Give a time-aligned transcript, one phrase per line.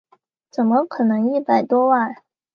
[0.49, 2.15] 怎么可能一百多万